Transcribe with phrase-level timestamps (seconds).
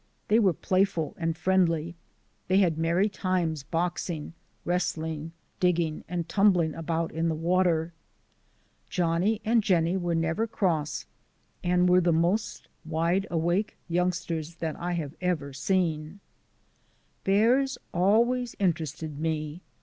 [0.29, 1.95] They were playful and LANDMARKS 151 friendly;
[2.47, 4.33] they had merry times boxing,
[4.65, 7.93] wrestling, digging, and tumbling about in the water.
[8.89, 11.05] Johnny and Jennie were never cross
[11.63, 16.19] and were the most wide awake youngsters that I have ever seen.
[17.23, 19.61] Bears always interested me.